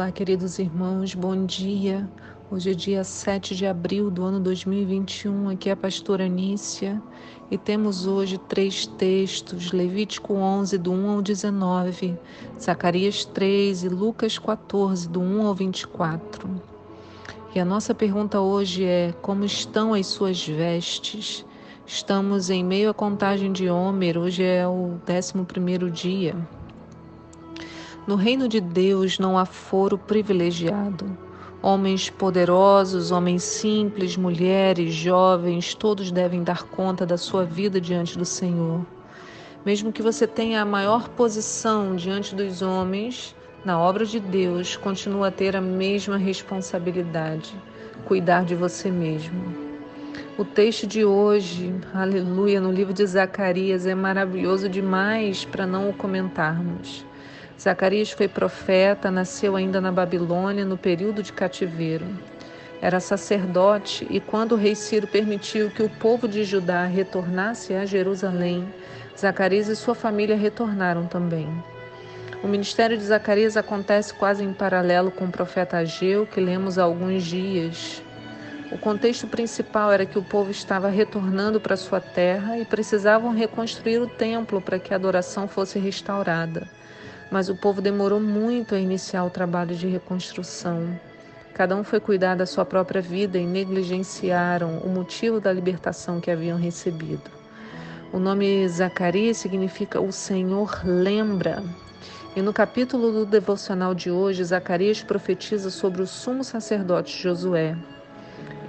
Olá, 0.00 0.10
queridos 0.10 0.58
irmãos, 0.58 1.14
bom 1.14 1.44
dia. 1.44 2.08
Hoje 2.50 2.70
é 2.70 2.74
dia 2.74 3.04
7 3.04 3.54
de 3.54 3.66
abril 3.66 4.10
do 4.10 4.24
ano 4.24 4.40
2021. 4.40 5.50
Aqui 5.50 5.68
é 5.68 5.72
a 5.72 5.76
pastora 5.76 6.26
Nícia 6.26 7.02
e 7.50 7.58
temos 7.58 8.06
hoje 8.06 8.38
três 8.38 8.86
textos: 8.86 9.72
Levítico 9.72 10.32
11, 10.32 10.78
do 10.78 10.90
1 10.90 11.10
ao 11.10 11.20
19, 11.20 12.18
Zacarias 12.58 13.26
3 13.26 13.84
e 13.84 13.88
Lucas 13.90 14.38
14, 14.38 15.06
do 15.06 15.20
1 15.20 15.46
ao 15.46 15.54
24. 15.54 16.48
E 17.54 17.60
a 17.60 17.64
nossa 17.66 17.94
pergunta 17.94 18.40
hoje 18.40 18.86
é: 18.86 19.12
Como 19.20 19.44
estão 19.44 19.92
as 19.92 20.06
suas 20.06 20.42
vestes? 20.48 21.44
Estamos 21.86 22.48
em 22.48 22.64
meio 22.64 22.88
à 22.88 22.94
contagem 22.94 23.52
de 23.52 23.68
Homer, 23.68 24.16
hoje 24.16 24.42
é 24.42 24.66
o 24.66 24.98
11 25.06 25.90
dia. 25.92 26.34
No 28.06 28.16
reino 28.16 28.48
de 28.48 28.60
Deus 28.60 29.18
não 29.18 29.36
há 29.36 29.44
foro 29.44 29.98
privilegiado. 29.98 31.16
Homens 31.62 32.08
poderosos, 32.08 33.10
homens 33.10 33.42
simples, 33.42 34.16
mulheres, 34.16 34.94
jovens, 34.94 35.74
todos 35.74 36.10
devem 36.10 36.42
dar 36.42 36.62
conta 36.62 37.04
da 37.04 37.18
sua 37.18 37.44
vida 37.44 37.78
diante 37.78 38.16
do 38.16 38.24
Senhor. 38.24 38.86
Mesmo 39.64 39.92
que 39.92 40.02
você 40.02 40.26
tenha 40.26 40.62
a 40.62 40.64
maior 40.64 41.10
posição 41.10 41.94
diante 41.94 42.34
dos 42.34 42.62
homens, 42.62 43.36
na 43.62 43.78
obra 43.78 44.06
de 44.06 44.18
Deus, 44.18 44.74
continua 44.74 45.28
a 45.28 45.30
ter 45.30 45.54
a 45.54 45.60
mesma 45.60 46.16
responsabilidade: 46.16 47.54
cuidar 48.06 48.46
de 48.46 48.54
você 48.54 48.90
mesmo. 48.90 49.70
O 50.38 50.44
texto 50.46 50.86
de 50.86 51.04
hoje, 51.04 51.74
aleluia, 51.92 52.58
no 52.58 52.72
livro 52.72 52.94
de 52.94 53.04
Zacarias, 53.04 53.84
é 53.84 53.94
maravilhoso 53.94 54.70
demais 54.70 55.44
para 55.44 55.66
não 55.66 55.90
o 55.90 55.92
comentarmos. 55.92 57.04
Zacarias 57.60 58.10
foi 58.10 58.26
profeta, 58.26 59.10
nasceu 59.10 59.54
ainda 59.54 59.82
na 59.82 59.92
Babilônia 59.92 60.64
no 60.64 60.78
período 60.78 61.22
de 61.22 61.30
cativeiro. 61.30 62.06
Era 62.80 63.00
sacerdote 63.00 64.06
e 64.08 64.18
quando 64.18 64.52
o 64.52 64.56
rei 64.56 64.74
Ciro 64.74 65.06
permitiu 65.06 65.70
que 65.70 65.82
o 65.82 65.90
povo 65.90 66.26
de 66.26 66.42
Judá 66.42 66.86
retornasse 66.86 67.74
a 67.74 67.84
Jerusalém, 67.84 68.66
Zacarias 69.14 69.68
e 69.68 69.76
sua 69.76 69.94
família 69.94 70.36
retornaram 70.36 71.06
também. 71.06 71.46
O 72.42 72.48
ministério 72.48 72.96
de 72.96 73.04
Zacarias 73.04 73.58
acontece 73.58 74.14
quase 74.14 74.42
em 74.42 74.54
paralelo 74.54 75.10
com 75.10 75.26
o 75.26 75.30
profeta 75.30 75.76
Ageu, 75.76 76.26
que 76.26 76.40
lemos 76.40 76.78
há 76.78 76.84
alguns 76.84 77.24
dias. 77.24 78.02
O 78.72 78.78
contexto 78.78 79.26
principal 79.26 79.92
era 79.92 80.06
que 80.06 80.18
o 80.18 80.24
povo 80.24 80.50
estava 80.50 80.88
retornando 80.88 81.60
para 81.60 81.76
sua 81.76 82.00
terra 82.00 82.56
e 82.56 82.64
precisavam 82.64 83.34
reconstruir 83.34 83.98
o 83.98 84.06
templo 84.06 84.62
para 84.62 84.78
que 84.78 84.94
a 84.94 84.96
adoração 84.96 85.46
fosse 85.46 85.78
restaurada 85.78 86.66
mas 87.30 87.48
o 87.48 87.54
povo 87.54 87.80
demorou 87.80 88.20
muito 88.20 88.74
a 88.74 88.78
iniciar 88.78 89.24
o 89.24 89.30
trabalho 89.30 89.74
de 89.74 89.86
reconstrução. 89.86 90.98
Cada 91.54 91.76
um 91.76 91.84
foi 91.84 92.00
cuidar 92.00 92.36
da 92.36 92.46
sua 92.46 92.64
própria 92.64 93.00
vida 93.00 93.38
e 93.38 93.46
negligenciaram 93.46 94.78
o 94.78 94.88
motivo 94.88 95.40
da 95.40 95.52
libertação 95.52 96.20
que 96.20 96.30
haviam 96.30 96.58
recebido. 96.58 97.30
O 98.12 98.18
nome 98.18 98.66
Zacarias 98.68 99.36
significa 99.36 100.00
o 100.00 100.10
Senhor 100.10 100.80
lembra. 100.84 101.62
E 102.34 102.42
no 102.42 102.52
capítulo 102.52 103.12
do 103.12 103.26
devocional 103.26 103.94
de 103.94 104.10
hoje, 104.10 104.42
Zacarias 104.42 105.02
profetiza 105.02 105.70
sobre 105.70 106.02
o 106.02 106.06
sumo 106.06 106.42
sacerdote 106.42 107.16
Josué. 107.20 107.76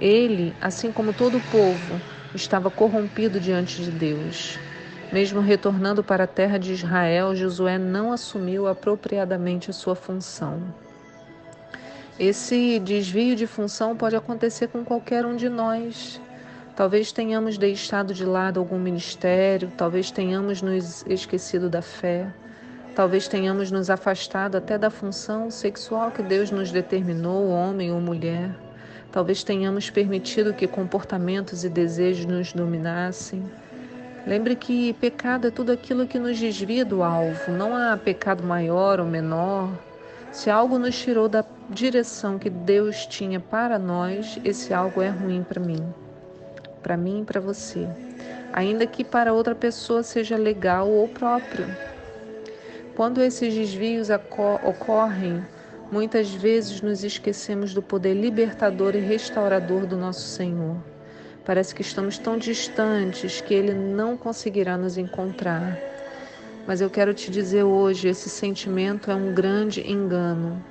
Ele, 0.00 0.54
assim 0.60 0.92
como 0.92 1.12
todo 1.12 1.38
o 1.38 1.40
povo, 1.40 2.00
estava 2.34 2.70
corrompido 2.70 3.40
diante 3.40 3.82
de 3.82 3.90
Deus. 3.90 4.58
Mesmo 5.12 5.42
retornando 5.42 6.02
para 6.02 6.24
a 6.24 6.26
terra 6.26 6.58
de 6.58 6.72
Israel, 6.72 7.36
Josué 7.36 7.76
não 7.76 8.12
assumiu 8.12 8.66
apropriadamente 8.66 9.68
a 9.68 9.72
sua 9.74 9.94
função. 9.94 10.62
Esse 12.18 12.78
desvio 12.78 13.36
de 13.36 13.46
função 13.46 13.94
pode 13.94 14.16
acontecer 14.16 14.68
com 14.68 14.82
qualquer 14.82 15.26
um 15.26 15.36
de 15.36 15.50
nós. 15.50 16.18
Talvez 16.74 17.12
tenhamos 17.12 17.58
deixado 17.58 18.14
de 18.14 18.24
lado 18.24 18.58
algum 18.58 18.78
ministério, 18.78 19.70
talvez 19.76 20.10
tenhamos 20.10 20.62
nos 20.62 21.04
esquecido 21.06 21.68
da 21.68 21.82
fé, 21.82 22.32
talvez 22.96 23.28
tenhamos 23.28 23.70
nos 23.70 23.90
afastado 23.90 24.56
até 24.56 24.78
da 24.78 24.88
função 24.88 25.50
sexual 25.50 26.10
que 26.10 26.22
Deus 26.22 26.50
nos 26.50 26.72
determinou, 26.72 27.50
homem 27.50 27.92
ou 27.92 28.00
mulher. 28.00 28.50
Talvez 29.10 29.44
tenhamos 29.44 29.90
permitido 29.90 30.54
que 30.54 30.66
comportamentos 30.66 31.64
e 31.64 31.68
desejos 31.68 32.24
nos 32.24 32.54
dominassem. 32.54 33.44
Lembre 34.24 34.54
que 34.54 34.92
pecado 34.94 35.48
é 35.48 35.50
tudo 35.50 35.72
aquilo 35.72 36.06
que 36.06 36.16
nos 36.16 36.38
desvia 36.38 36.84
do 36.84 37.02
alvo, 37.02 37.50
não 37.50 37.74
há 37.74 37.96
pecado 37.96 38.44
maior 38.44 39.00
ou 39.00 39.06
menor. 39.06 39.68
Se 40.30 40.48
algo 40.48 40.78
nos 40.78 40.96
tirou 40.96 41.28
da 41.28 41.44
direção 41.68 42.38
que 42.38 42.48
Deus 42.48 43.04
tinha 43.04 43.40
para 43.40 43.80
nós, 43.80 44.38
esse 44.44 44.72
algo 44.72 45.02
é 45.02 45.08
ruim 45.08 45.42
para 45.42 45.60
mim, 45.60 45.84
para 46.82 46.96
mim 46.96 47.22
e 47.22 47.24
para 47.24 47.40
você, 47.40 47.88
ainda 48.52 48.86
que 48.86 49.02
para 49.02 49.32
outra 49.32 49.56
pessoa 49.56 50.04
seja 50.04 50.36
legal 50.36 50.88
ou 50.88 51.08
próprio. 51.08 51.66
Quando 52.94 53.22
esses 53.22 53.52
desvios 53.52 54.08
ocorrem, 54.62 55.44
muitas 55.90 56.32
vezes 56.32 56.80
nos 56.80 57.02
esquecemos 57.02 57.74
do 57.74 57.82
poder 57.82 58.14
libertador 58.14 58.94
e 58.94 59.00
restaurador 59.00 59.84
do 59.84 59.96
nosso 59.96 60.28
Senhor. 60.28 60.91
Parece 61.44 61.74
que 61.74 61.82
estamos 61.82 62.18
tão 62.18 62.38
distantes 62.38 63.40
que 63.40 63.52
Ele 63.52 63.74
não 63.74 64.16
conseguirá 64.16 64.76
nos 64.76 64.96
encontrar. 64.96 65.76
Mas 66.66 66.80
eu 66.80 66.88
quero 66.88 67.12
te 67.12 67.30
dizer 67.30 67.64
hoje: 67.64 68.08
esse 68.08 68.30
sentimento 68.30 69.10
é 69.10 69.14
um 69.14 69.34
grande 69.34 69.80
engano. 69.90 70.62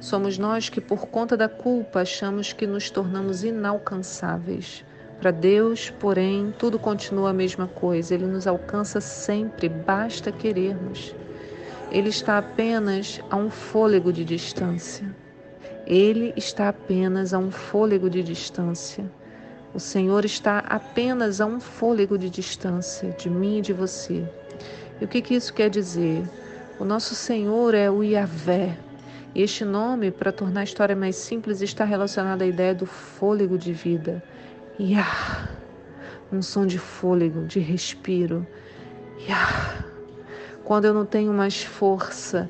Somos 0.00 0.36
nós 0.36 0.68
que, 0.68 0.80
por 0.80 1.06
conta 1.06 1.36
da 1.36 1.48
culpa, 1.48 2.00
achamos 2.00 2.52
que 2.52 2.66
nos 2.66 2.90
tornamos 2.90 3.44
inalcançáveis. 3.44 4.84
Para 5.20 5.30
Deus, 5.30 5.90
porém, 5.98 6.52
tudo 6.58 6.78
continua 6.78 7.30
a 7.30 7.32
mesma 7.32 7.66
coisa. 7.66 8.12
Ele 8.12 8.26
nos 8.26 8.46
alcança 8.46 9.00
sempre, 9.00 9.68
basta 9.68 10.30
querermos. 10.30 11.14
Ele 11.90 12.10
está 12.10 12.36
apenas 12.36 13.20
a 13.30 13.36
um 13.36 13.48
fôlego 13.48 14.12
de 14.12 14.24
distância. 14.24 15.06
Ele 15.86 16.34
está 16.36 16.68
apenas 16.68 17.32
a 17.32 17.38
um 17.38 17.50
fôlego 17.50 18.10
de 18.10 18.22
distância. 18.22 19.04
O 19.76 19.78
Senhor 19.78 20.24
está 20.24 20.60
apenas 20.60 21.38
a 21.38 21.44
um 21.44 21.60
fôlego 21.60 22.16
de 22.16 22.30
distância 22.30 23.10
de 23.10 23.28
mim 23.28 23.58
e 23.58 23.60
de 23.60 23.74
você. 23.74 24.26
E 24.98 25.04
o 25.04 25.06
que, 25.06 25.20
que 25.20 25.34
isso 25.34 25.52
quer 25.52 25.68
dizer? 25.68 26.24
O 26.80 26.84
nosso 26.86 27.14
Senhor 27.14 27.74
é 27.74 27.90
o 27.90 28.02
Yahvé. 28.02 28.74
Este 29.34 29.66
nome, 29.66 30.10
para 30.10 30.32
tornar 30.32 30.62
a 30.62 30.64
história 30.64 30.96
mais 30.96 31.16
simples, 31.16 31.60
está 31.60 31.84
relacionado 31.84 32.40
à 32.40 32.46
ideia 32.46 32.74
do 32.74 32.86
fôlego 32.86 33.58
de 33.58 33.74
vida. 33.74 34.22
Yah, 34.80 35.50
um 36.32 36.40
som 36.40 36.64
de 36.64 36.78
fôlego, 36.78 37.44
de 37.44 37.60
respiro. 37.60 38.46
Yah, 39.28 39.84
quando 40.64 40.86
eu 40.86 40.94
não 40.94 41.04
tenho 41.04 41.34
mais 41.34 41.62
força. 41.62 42.48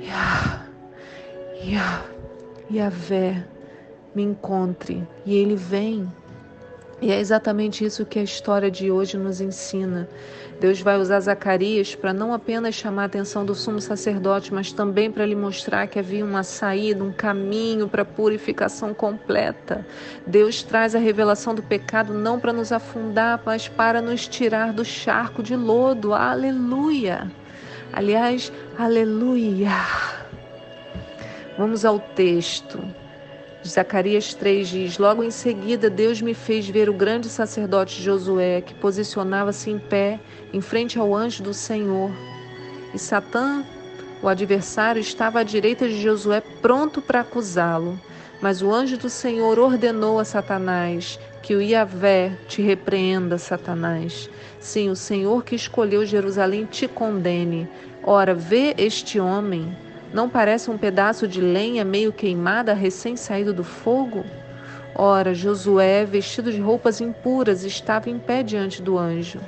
Yah, 0.00 0.64
Yah, 1.64 2.04
Yahvé, 2.72 3.44
me 4.14 4.22
encontre. 4.22 5.04
E 5.26 5.34
ele 5.34 5.56
vem 5.56 6.08
e 7.02 7.10
é 7.10 7.18
exatamente 7.18 7.84
isso 7.84 8.06
que 8.06 8.20
a 8.20 8.22
história 8.22 8.70
de 8.70 8.88
hoje 8.88 9.18
nos 9.18 9.40
ensina. 9.40 10.08
Deus 10.60 10.80
vai 10.80 10.96
usar 10.96 11.18
Zacarias 11.18 11.96
para 11.96 12.14
não 12.14 12.32
apenas 12.32 12.76
chamar 12.76 13.02
a 13.02 13.06
atenção 13.06 13.44
do 13.44 13.56
sumo 13.56 13.80
sacerdote, 13.80 14.54
mas 14.54 14.70
também 14.70 15.10
para 15.10 15.26
lhe 15.26 15.34
mostrar 15.34 15.88
que 15.88 15.98
havia 15.98 16.24
uma 16.24 16.44
saída, 16.44 17.02
um 17.02 17.12
caminho 17.12 17.88
para 17.88 18.02
a 18.02 18.04
purificação 18.04 18.94
completa. 18.94 19.84
Deus 20.24 20.62
traz 20.62 20.94
a 20.94 21.00
revelação 21.00 21.56
do 21.56 21.62
pecado 21.64 22.14
não 22.14 22.38
para 22.38 22.52
nos 22.52 22.70
afundar, 22.70 23.42
mas 23.44 23.66
para 23.66 24.00
nos 24.00 24.28
tirar 24.28 24.72
do 24.72 24.84
charco 24.84 25.42
de 25.42 25.56
lodo. 25.56 26.14
Aleluia! 26.14 27.28
Aliás, 27.92 28.52
aleluia! 28.78 29.72
Vamos 31.58 31.84
ao 31.84 31.98
texto. 31.98 33.01
Zacarias 33.66 34.34
3 34.34 34.68
diz: 34.68 34.98
Logo 34.98 35.22
em 35.22 35.30
seguida, 35.30 35.88
Deus 35.88 36.20
me 36.20 36.34
fez 36.34 36.68
ver 36.68 36.88
o 36.88 36.94
grande 36.94 37.28
sacerdote 37.28 38.02
Josué, 38.02 38.60
que 38.60 38.74
posicionava-se 38.74 39.70
em 39.70 39.78
pé 39.78 40.18
em 40.52 40.60
frente 40.60 40.98
ao 40.98 41.14
anjo 41.14 41.42
do 41.42 41.54
Senhor. 41.54 42.10
E 42.92 42.98
Satã, 42.98 43.64
o 44.20 44.28
adversário, 44.28 45.00
estava 45.00 45.40
à 45.40 45.42
direita 45.42 45.88
de 45.88 46.00
Josué, 46.00 46.42
pronto 46.60 47.00
para 47.00 47.20
acusá-lo. 47.20 47.98
Mas 48.40 48.60
o 48.60 48.72
anjo 48.72 48.98
do 48.98 49.08
Senhor 49.08 49.58
ordenou 49.60 50.18
a 50.18 50.24
Satanás 50.24 51.18
que 51.42 51.54
o 51.54 51.62
Iavé 51.62 52.36
te 52.48 52.60
repreenda, 52.60 53.38
Satanás. 53.38 54.28
Sim, 54.58 54.90
o 54.90 54.96
Senhor 54.96 55.44
que 55.44 55.54
escolheu 55.54 56.04
Jerusalém 56.04 56.66
te 56.66 56.88
condene. 56.88 57.68
Ora, 58.02 58.34
vê 58.34 58.74
este 58.76 59.20
homem 59.20 59.76
não 60.12 60.28
parece 60.30 60.70
um 60.70 60.78
pedaço 60.78 61.26
de 61.26 61.40
lenha 61.40 61.84
meio 61.84 62.12
queimada, 62.12 62.74
recém-saído 62.74 63.54
do 63.54 63.64
fogo? 63.64 64.30
Ora, 64.94 65.34
Josué, 65.34 66.04
vestido 66.04 66.52
de 66.52 66.60
roupas 66.60 67.00
impuras, 67.00 67.64
estava 67.64 68.10
em 68.10 68.18
pé 68.20 68.42
diante 68.42 68.82
do 68.82 68.98
anjo. 68.98 69.40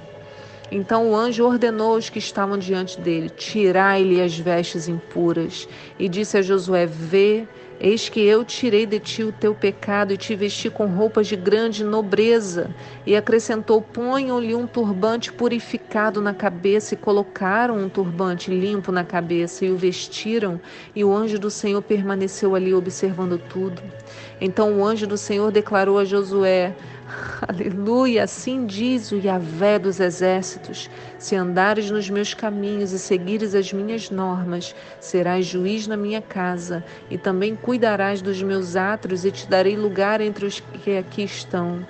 Então 0.77 1.09
o 1.09 1.17
anjo 1.17 1.45
ordenou 1.45 1.93
aos 1.93 2.11
que 2.11 2.19
estavam 2.19 2.59
diante 2.59 3.01
dele: 3.01 3.31
Tirai-lhe 3.31 4.21
as 4.21 4.37
vestes 4.37 4.89
impuras. 4.89 5.69
E 6.01 6.09
disse 6.09 6.37
a 6.37 6.43
Josué: 6.43 6.85
Vê, 6.85 7.47
eis 7.79 8.09
que 8.09 8.21
eu 8.21 8.45
tirei 8.45 8.85
de 8.85 8.99
ti 8.99 9.23
o 9.23 9.31
teu 9.31 9.55
pecado 9.55 10.13
e 10.13 10.17
te 10.17 10.35
vesti 10.35 10.69
com 10.69 10.87
roupas 10.87 11.29
de 11.29 11.37
grande 11.37 11.85
nobreza. 11.85 12.75
E 13.07 13.15
acrescentou: 13.15 13.81
Ponham-lhe 13.81 14.53
um 14.53 14.67
turbante 14.67 15.33
purificado 15.33 16.21
na 16.21 16.35
cabeça. 16.35 16.95
E 16.95 16.97
colocaram 16.97 17.79
um 17.79 17.89
turbante 17.89 18.51
limpo 18.51 18.91
na 18.91 19.05
cabeça 19.05 19.65
e 19.65 19.71
o 19.71 19.77
vestiram. 19.77 20.61
E 20.93 21.05
o 21.05 21.15
anjo 21.15 21.39
do 21.39 21.53
Senhor 21.53 21.83
permaneceu 21.83 22.53
ali 22.57 22.75
observando 22.75 23.39
tudo. 23.39 23.81
Então 24.41 24.81
o 24.81 24.85
anjo 24.85 25.07
do 25.07 25.17
Senhor 25.17 25.53
declarou 25.53 26.01
a 26.01 26.05
Josué: 26.05 26.75
Aleluia, 27.47 28.25
assim 28.25 28.67
diz 28.67 29.13
o 29.13 29.17
Yahvé 29.17 29.79
dos 29.79 30.01
exércitos: 30.01 30.91
se 31.19 31.37
andares 31.37 31.91
nos 31.91 32.09
meus 32.11 32.35
caminhos 32.35 32.93
e 32.93 32.99
seguires 32.99 33.55
as 33.55 33.73
minhas 33.73 34.11
normas, 34.11 34.75
serás 35.01 35.47
juiz 35.47 35.87
na 35.87 35.97
minha 35.97 36.23
casa, 36.23 36.85
e 37.11 37.19
também 37.19 37.55
cuidarás 37.55 38.21
dos 38.23 38.43
meus 38.43 38.77
atos, 38.77 39.25
e 39.25 39.31
te 39.31 39.49
darei 39.49 39.77
lugar 39.77 40.21
entre 40.21 40.47
os 40.47 40.61
que 40.61 40.97
aqui 40.97 41.23
estão. 41.23 41.87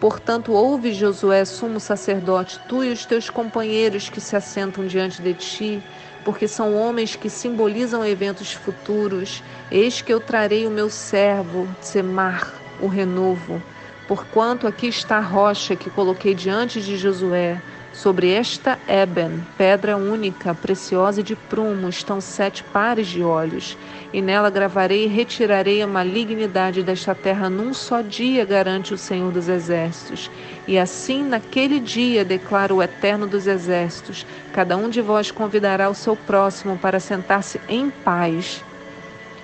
Portanto, 0.00 0.52
ouve, 0.52 0.92
Josué, 0.92 1.44
sumo 1.44 1.80
sacerdote, 1.80 2.60
tu 2.68 2.84
e 2.84 2.92
os 2.92 3.06
teus 3.06 3.30
companheiros 3.30 4.10
que 4.10 4.20
se 4.20 4.36
assentam 4.36 4.86
diante 4.86 5.22
de 5.22 5.32
ti, 5.32 5.82
porque 6.24 6.46
são 6.46 6.74
homens 6.74 7.16
que 7.16 7.30
simbolizam 7.30 8.04
eventos 8.04 8.52
futuros. 8.52 9.42
Eis 9.70 10.02
que 10.02 10.12
eu 10.12 10.20
trarei 10.20 10.66
o 10.66 10.70
meu 10.70 10.90
servo, 10.90 11.66
Semar, 11.80 12.52
o 12.82 12.86
renovo 12.86 13.62
Porquanto 14.06 14.66
aqui 14.66 14.86
está 14.88 15.16
a 15.16 15.20
rocha 15.20 15.74
que 15.74 15.88
coloquei 15.88 16.34
diante 16.34 16.80
de 16.80 16.96
Josué, 16.96 17.60
sobre 17.94 18.32
esta 18.32 18.76
Eben, 18.88 19.40
pedra 19.56 19.96
única, 19.96 20.52
preciosa 20.52 21.20
e 21.20 21.22
de 21.22 21.36
prumo, 21.36 21.88
estão 21.88 22.20
sete 22.20 22.62
pares 22.64 23.06
de 23.06 23.22
olhos, 23.22 23.78
e 24.12 24.20
nela 24.20 24.50
gravarei 24.50 25.04
e 25.04 25.08
retirarei 25.08 25.80
a 25.80 25.86
malignidade 25.86 26.82
desta 26.82 27.14
terra 27.14 27.48
num 27.48 27.72
só 27.72 28.00
dia, 28.00 28.44
garante 28.44 28.92
o 28.92 28.98
Senhor 28.98 29.30
dos 29.30 29.48
Exércitos. 29.48 30.30
E 30.66 30.76
assim, 30.76 31.22
naquele 31.22 31.78
dia, 31.78 32.24
declara 32.24 32.74
o 32.74 32.82
Eterno 32.82 33.26
dos 33.26 33.46
Exércitos, 33.46 34.26
cada 34.52 34.76
um 34.76 34.88
de 34.88 35.00
vós 35.00 35.30
convidará 35.30 35.88
o 35.88 35.94
seu 35.94 36.16
próximo 36.16 36.76
para 36.76 36.98
sentar-se 36.98 37.60
em 37.68 37.90
paz, 37.90 38.62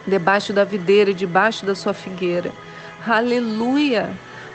debaixo 0.06 0.52
da 0.52 0.64
videira 0.64 1.12
e 1.12 1.14
debaixo 1.14 1.64
da 1.64 1.74
sua 1.74 1.94
figueira. 1.94 2.50
Aleluia! 3.06 4.10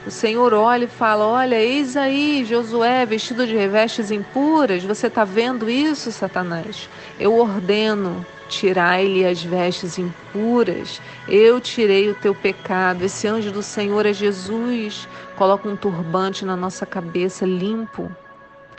O 0.06 0.12
Senhor 0.12 0.54
olha 0.54 0.86
e 0.86 0.88
fala: 0.88 1.26
Olha, 1.26 1.60
eis 1.60 1.98
aí 1.98 2.46
Josué 2.46 3.06
vestido 3.06 3.48
de 3.48 3.56
revestes 3.56 4.12
impuras. 4.12 4.84
Você 4.84 5.08
está 5.08 5.24
vendo 5.24 5.70
isso, 5.70 6.12
Satanás? 6.12 6.88
Eu 7.20 7.36
ordeno 7.36 8.26
tirai-lhe 8.48 9.26
as 9.26 9.44
vestes 9.44 9.98
impuras. 9.98 11.02
Eu 11.28 11.60
tirei 11.60 12.10
o 12.10 12.16
teu 12.16 12.36
pecado. 12.36 13.04
Esse 13.04 13.28
anjo 13.28 13.52
do 13.52 13.64
Senhor 13.64 14.06
é 14.06 14.14
Jesus. 14.14 15.08
Coloca 15.36 15.68
um 15.68 15.76
turbante 15.76 16.46
na 16.46 16.56
nossa 16.56 16.86
cabeça 16.86 17.46
limpo. 17.46 18.12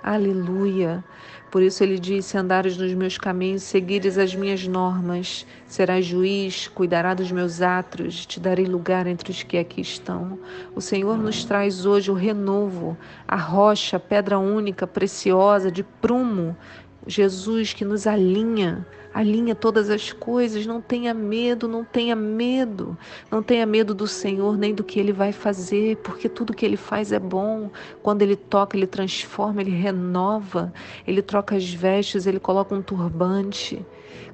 Aleluia. 0.06 1.02
Por 1.50 1.64
isso 1.64 1.82
ele 1.82 1.98
disse: 1.98 2.38
Andares 2.38 2.76
nos 2.76 2.94
meus 2.94 3.18
caminhos, 3.18 3.64
seguires 3.64 4.16
as 4.16 4.36
minhas 4.36 4.64
normas, 4.64 5.44
serás 5.66 6.06
juiz, 6.06 6.68
cuidará 6.68 7.12
dos 7.12 7.32
meus 7.32 7.60
atos, 7.60 8.24
te 8.24 8.38
darei 8.38 8.66
lugar 8.66 9.08
entre 9.08 9.32
os 9.32 9.42
que 9.42 9.58
aqui 9.58 9.80
estão. 9.80 10.38
O 10.76 10.80
Senhor 10.80 11.18
nos 11.18 11.44
traz 11.44 11.84
hoje 11.84 12.08
o 12.08 12.14
renovo, 12.14 12.96
a 13.26 13.34
rocha, 13.34 13.98
pedra 13.98 14.38
única, 14.38 14.86
preciosa, 14.86 15.72
de 15.72 15.82
prumo, 15.82 16.56
Jesus 17.04 17.72
que 17.72 17.84
nos 17.84 18.06
alinha, 18.06 18.86
alinha 19.16 19.54
todas 19.54 19.88
as 19.88 20.12
coisas. 20.12 20.66
Não 20.66 20.80
tenha 20.80 21.14
medo, 21.14 21.66
não 21.66 21.84
tenha 21.84 22.14
medo. 22.14 22.96
Não 23.30 23.42
tenha 23.42 23.64
medo 23.64 23.94
do 23.94 24.06
Senhor 24.06 24.58
nem 24.58 24.74
do 24.74 24.84
que 24.84 25.00
ele 25.00 25.12
vai 25.12 25.32
fazer, 25.32 25.96
porque 25.98 26.28
tudo 26.28 26.52
que 26.54 26.66
ele 26.66 26.76
faz 26.76 27.12
é 27.12 27.18
bom. 27.18 27.70
Quando 28.02 28.20
ele 28.20 28.36
toca, 28.36 28.76
ele 28.76 28.86
transforma, 28.86 29.62
ele 29.62 29.70
renova, 29.70 30.72
ele 31.06 31.22
troca 31.22 31.56
as 31.56 31.72
vestes, 31.72 32.26
ele 32.26 32.38
coloca 32.38 32.74
um 32.74 32.82
turbante. 32.82 33.84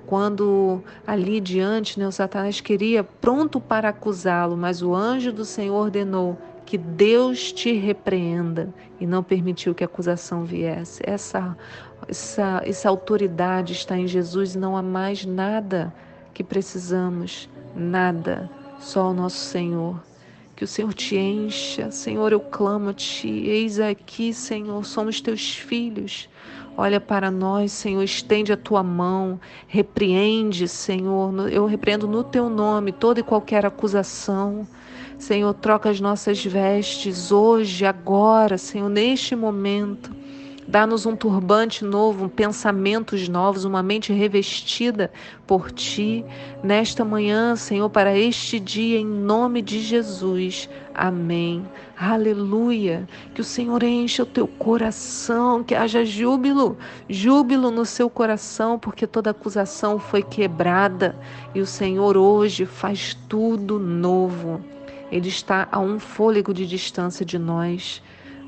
Quando 0.07 0.83
ali 1.07 1.41
diante, 1.41 1.99
né, 1.99 2.07
o 2.07 2.13
Satanás 2.13 2.61
queria 2.61 3.05
pronto 3.05 3.61
para 3.61 3.89
acusá-lo, 3.89 4.57
mas 4.57 4.83
o 4.83 4.95
anjo 4.95 5.33
do 5.33 5.45
Senhor 5.45 5.75
ordenou: 5.75 6.37
que 6.65 6.79
Deus 6.79 7.53
te 7.53 7.73
repreenda 7.73 8.73
e 9.01 9.07
não 9.07 9.23
permitiu 9.23 9.75
que 9.75 9.85
a 9.85 9.87
acusação 9.87 10.45
viesse. 10.45 11.03
Essa, 11.05 11.57
essa, 12.09 12.63
essa 12.65 12.89
autoridade 12.89 13.73
está 13.73 13.97
em 13.97 14.07
Jesus 14.07 14.55
e 14.55 14.59
não 14.59 14.77
há 14.77 14.83
mais 14.83 15.25
nada 15.25 15.93
que 16.33 16.43
precisamos, 16.43 17.49
nada, 17.77 18.51
só 18.81 19.11
o 19.11 19.15
nosso 19.15 19.37
Senhor. 19.37 20.01
Que 20.55 20.65
o 20.65 20.69
Senhor 20.69 20.93
te 20.95 21.17
encha, 21.17 21.91
Senhor, 21.91 22.33
eu 22.33 22.41
clamo 22.41 22.91
a 22.91 22.95
Ti, 22.95 23.29
eis 23.29 23.81
aqui, 23.81 24.33
Senhor, 24.33 24.85
somos 24.85 25.21
Teus 25.21 25.55
filhos. 25.55 26.29
Olha 26.77 27.01
para 27.01 27.31
nós, 27.31 27.71
Senhor, 27.73 28.03
estende 28.03 28.53
a 28.53 28.57
tua 28.57 28.83
mão, 28.83 29.39
repreende, 29.67 30.67
Senhor. 30.67 31.51
Eu 31.51 31.67
repreendo 31.67 32.07
no 32.07 32.25
teu 32.25 32.49
nome 32.49 32.93
toda 32.93 33.21
e 33.21 33.23
qualquer 33.23 33.67
acusação. 33.67 34.67
Senhor, 35.19 35.53
troca 35.55 35.91
as 35.91 36.01
nossas 36.01 36.43
vestes 36.45 37.31
hoje, 37.31 37.85
agora, 37.85 38.57
Senhor, 38.57 38.89
neste 38.89 39.37
momento. 39.37 40.22
Dá-nos 40.67 41.07
um 41.07 41.17
turbante 41.17 41.85
novo, 41.85 42.27
um 42.27 42.29
pensamentos 42.29 43.29
novos, 43.29 43.65
uma 43.65 43.83
mente 43.83 44.13
revestida 44.13 45.11
por 45.47 45.73
Ti 45.73 46.25
nesta 46.63 47.05
manhã, 47.05 47.57
Senhor, 47.57 47.91
para 47.91 48.17
este 48.17 48.61
dia, 48.61 48.99
em 48.99 49.05
nome 49.05 49.61
de 49.61 49.81
Jesus. 49.81 50.71
Amém. 50.95 51.67
Aleluia. 51.99 53.09
Que 53.35 53.41
o 53.41 53.45
Senhor 53.45 53.83
encha 53.83 54.23
o 54.23 54.27
teu 54.27 54.47
coração, 54.47 55.65
que 55.65 55.75
haja 55.75 56.05
júbilo, 56.05 56.79
júbilo 57.09 57.71
no 57.71 57.85
seu 57.85 58.09
coração, 58.09 58.79
porque 58.79 59.07
toda 59.07 59.31
acusação 59.31 59.99
foi 59.99 60.23
quebrada 60.23 61.19
e 61.55 61.61
o 61.61 61.67
Senhor 61.67 62.17
hoje 62.17 62.67
faz 62.67 63.15
tudo 63.29 63.81
novo. 63.81 64.61
Ele 65.11 65.29
está 65.29 65.69
a 65.71 65.79
um 65.79 65.99
fôlego 65.99 66.55
de 66.55 66.67
distância 66.67 67.27
de 67.27 67.39
nós. 67.39 68.01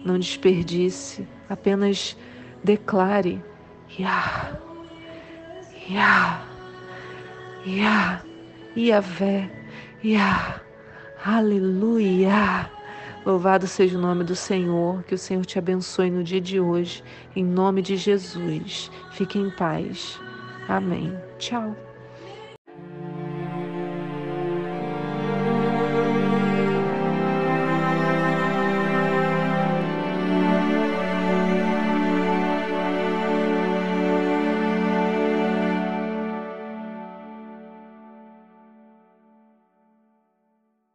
Não 0.04 0.18
desperdice, 0.18 1.26
apenas 1.48 2.16
declare: 2.62 3.42
Yah, 3.98 4.58
Yah, 5.88 6.46
Yah, 7.66 8.22
Yahvé, 8.76 9.50
Yah, 10.04 10.60
Aleluia. 11.24 12.70
Louvado 13.24 13.66
seja 13.66 13.96
o 13.96 14.00
nome 14.00 14.22
do 14.22 14.36
Senhor, 14.36 15.02
que 15.04 15.14
o 15.14 15.18
Senhor 15.18 15.46
te 15.46 15.58
abençoe 15.58 16.10
no 16.10 16.22
dia 16.22 16.40
de 16.40 16.60
hoje, 16.60 17.02
em 17.34 17.42
nome 17.42 17.80
de 17.80 17.96
Jesus. 17.96 18.90
Fique 19.12 19.38
em 19.38 19.48
paz. 19.48 20.20
Amém. 20.68 21.18
Tchau. 21.38 21.74